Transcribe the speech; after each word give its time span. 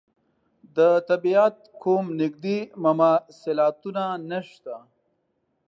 د 0.77 0.79
طبعیت 1.09 1.55
کوم 1.81 2.03
نږدې 2.19 2.57
مماثلاتونه 2.85 4.03
نشته. 4.29 4.75